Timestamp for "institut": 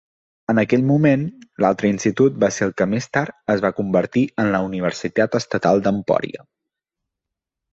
1.91-2.39